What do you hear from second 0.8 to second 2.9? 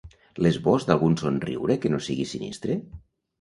d’algun somriure que no sigui sinistre?